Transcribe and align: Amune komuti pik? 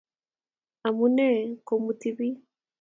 Amune 0.87 1.27
komuti 1.67 2.09
pik? 2.17 2.35